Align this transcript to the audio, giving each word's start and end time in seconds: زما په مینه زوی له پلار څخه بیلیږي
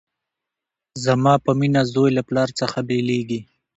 زما 1.05 1.33
په 1.45 1.51
مینه 1.59 1.81
زوی 1.93 2.09
له 2.17 2.21
پلار 2.29 2.49
څخه 2.59 2.77
بیلیږي 2.87 3.39